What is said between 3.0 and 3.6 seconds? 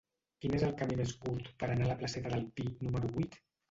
vuit?